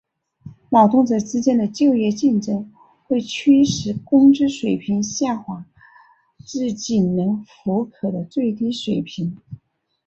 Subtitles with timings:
[0.71, 5.63] 劳动者之间的就业竞争会驱使工资水平下滑
[6.39, 9.37] 至仅能糊口的最低水平。